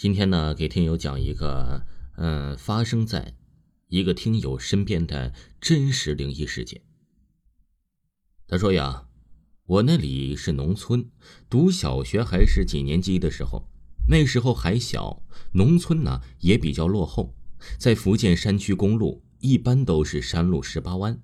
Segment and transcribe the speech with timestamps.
[0.00, 1.84] 今天呢，给听友讲一个，
[2.16, 3.34] 嗯，发生在
[3.88, 6.80] 一个听友身边的真实灵异事件。
[8.48, 9.08] 他说呀，
[9.66, 11.10] 我那里是农村，
[11.50, 13.68] 读小学还是几年级的时候，
[14.08, 17.34] 那时候还小，农村呢也比较落后，
[17.78, 21.20] 在福建山区，公路一般都是山路十八弯，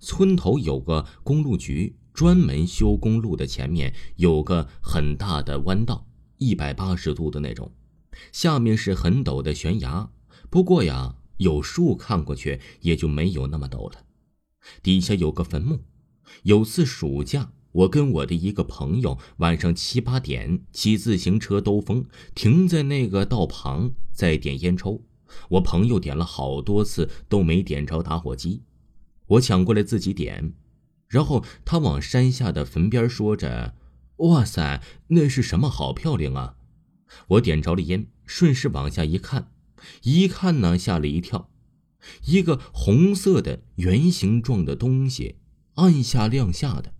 [0.00, 6.06] 村头有个公路局，专门修公路的，前面有个很大的弯道，
[6.36, 7.72] 一百八十度的那种。
[8.32, 10.10] 下面是很陡的悬崖，
[10.50, 14.04] 不过呀，有树看过去也就没有那么陡了。
[14.82, 15.84] 底下有个坟墓。
[16.42, 25.04] 有次暑假，我跟我的一个朋友晚上七八点骑自行车兜风，停在那个道旁，在点烟抽。
[25.50, 28.62] 我朋友点了好多次都没点着打火机，
[29.26, 30.52] 我抢过来自己点，
[31.06, 33.74] 然后他往山下的坟边说着
[34.28, 35.70] ：“哇塞，那是什么？
[35.70, 36.56] 好漂亮啊！”
[37.28, 39.50] 我点着了烟，顺势往下一看，
[40.02, 41.50] 一看呢，吓了一跳，
[42.26, 45.36] 一个红色的圆形状的东西，
[45.74, 46.92] 按下亮下的。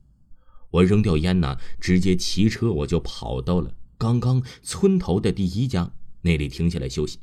[0.71, 7.19] 我扔掉烟呢，直接骑车我就跑到了刚刚村头的第一家那里停下来休息。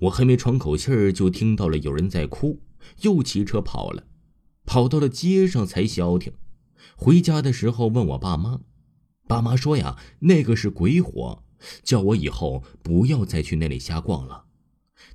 [0.00, 2.60] 我还没喘口气儿，就听到了有人在哭，
[3.00, 4.04] 又骑车跑了，
[4.64, 6.32] 跑到了街上才消停。
[6.96, 8.60] 回家的时候问我爸妈，
[9.26, 11.42] 爸妈说呀，那个是鬼火。
[11.82, 14.44] 叫我以后不要再去那里瞎逛了。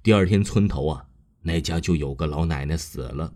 [0.04, 1.08] 第二天，村头啊，
[1.44, 3.34] 那家就有个老奶奶死了。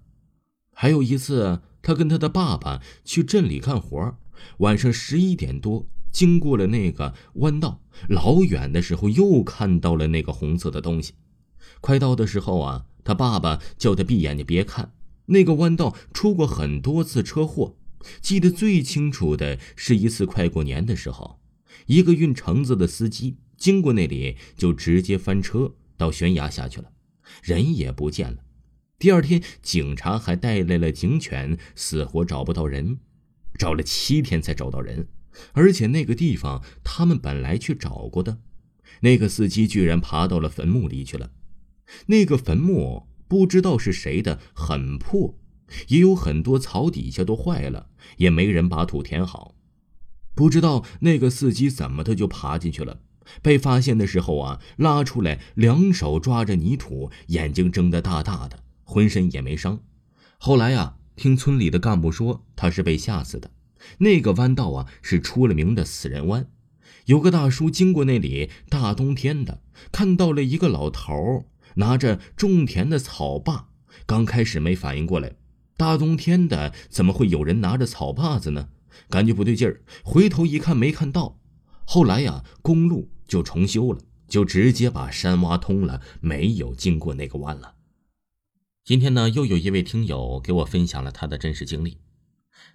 [0.73, 4.17] 还有一次，他跟他的爸爸去镇里干活，
[4.57, 11.13] 晚上十一点多，经过了那个弯道，老远的时候又看到了那个红色的东西。
[11.81, 14.93] 快到的时候啊，他爸爸叫他闭眼睛别看。
[15.27, 17.75] 那个弯道出过很多次车祸，
[18.21, 21.40] 记得最清楚的是一次快过年的时候。
[21.85, 26.91] 一个运橙子的司机经过那里，就直接翻车到悬崖下去了，
[27.43, 28.37] 人也不见了。
[28.97, 32.99] 第二天，警察还带来了警犬，死活找不到人，
[33.57, 35.07] 找了七天才找到人，
[35.53, 38.39] 而且那个地方他们本来去找过的。
[38.99, 41.31] 那个司机居然爬到了坟墓里去了。
[42.07, 45.37] 那个坟墓不知道是谁的，很破，
[45.87, 49.55] 也有很多草底下都坏了，也没人把土填好。
[50.33, 53.01] 不知道那个司机怎么的就爬进去了，
[53.41, 59.79] 被发现的时候啊，拉出来，两手抓着泥土，眼睛睁得大大的，浑身也没伤。
[60.37, 63.51] 后来啊，听村里的干部说，他是被吓死的。
[63.99, 66.47] 那个弯道啊，是出了名的死人弯。
[67.05, 73.69] 有个大叔经过那里，大冬天的，看到了一个老头拿着种田的草把，
[74.05, 75.33] 刚开始没反应过来，
[75.75, 78.69] 大冬天的怎么会有人拿着草把子呢？
[79.09, 81.39] 感觉不对劲儿，回头一看没看到。
[81.85, 87.75] 后来呀，公路就重修了，就直接把山挖通了，没有经过那个弯了。
[88.83, 91.99] 今天呢，又有一位听友给我分享了他的真实经历。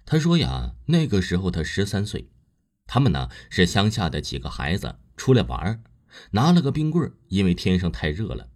[0.05, 2.29] 他说呀，那个时候他十三岁，
[2.85, 5.83] 他们呢是乡下的几个孩子出来玩，
[6.31, 8.49] 拿了个冰棍因为天上太热了。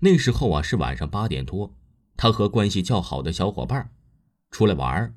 [0.00, 1.76] 那时候啊是晚上八点多，
[2.16, 3.90] 他和关系较好的小伙伴
[4.50, 5.14] 出来玩。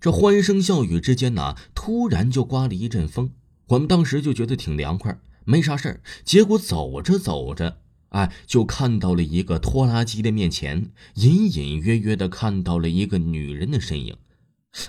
[0.00, 3.32] 这欢声笑语之间呢，突然就刮了一阵风。
[3.68, 6.00] 我们当时就觉得挺凉快，没啥事儿。
[6.24, 14.16] 结果走着走着，哎，就看到了一个拖拉机的面前，隐隐约约的看到了一个女人的身影。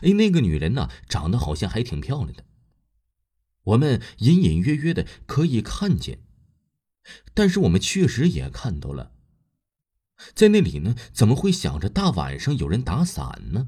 [0.01, 2.45] 哎，那个女人呢，长得好像还挺漂亮的。
[3.63, 6.19] 我们隐隐约约的可以看见，
[7.33, 9.11] 但是我们确实也看到了，
[10.33, 13.67] 在那里呢，怎么会想着大晚上有人打伞呢？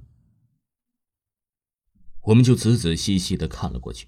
[2.23, 4.07] 我们就仔仔细细的看了过去，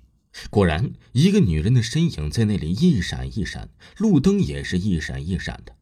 [0.50, 5.76] 果然一个女人的身影在那里一闪一闪，路灯也是一闪一闪的。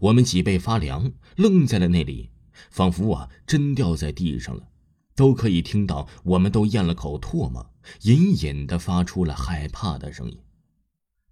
[0.00, 2.30] 我们脊背发凉，愣在了那里，
[2.70, 4.68] 仿佛啊真掉在地上了，
[5.14, 7.72] 都可以听到我们都咽了口唾沫，
[8.02, 10.38] 隐隐的发出了害怕的声音。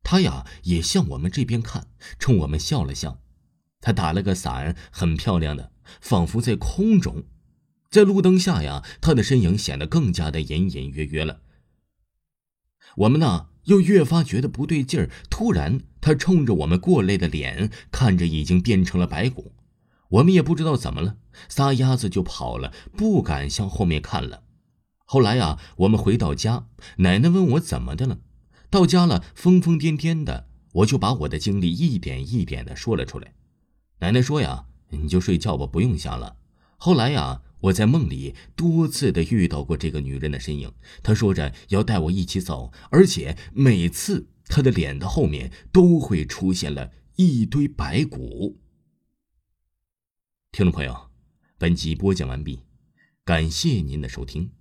[0.03, 3.21] 他呀也向我们这边看，冲我们笑了笑，
[3.83, 5.71] 他打了个伞，很漂亮的，
[6.01, 7.25] 仿佛在空中。
[7.97, 11.41] 在路灯下呀，他的身影显得更加的隐隐约约了。
[12.97, 15.09] 我们呢，又越发觉得不对劲儿。
[15.31, 19.53] 突然，他冲着我们过来的脸，看着已经变成了白骨。
[20.10, 21.16] 我们也不知道怎么了，
[21.48, 24.43] 撒丫子就跑了，不敢向后面看了。
[25.07, 26.66] 后来呀，我们回到家，
[26.98, 28.19] 奶奶问我怎么的了。
[28.69, 33.33] 到家了，疯疯癫癫的，我就把我的经历一点一点的说了出来。
[34.01, 36.37] 奶奶说呀：“你就睡觉吧，不用想了。”
[36.77, 37.41] 后来呀。
[37.66, 40.72] 我在梦里多次的遇到过这个女人的身影，
[41.03, 48.60] 她说着要带我一起走，而且每次她的脸的后面都会出现了一堆白骨。
[50.53, 51.10] 听众朋友，
[51.59, 52.60] 本集播讲完毕，
[53.24, 54.56] 感谢您的收听。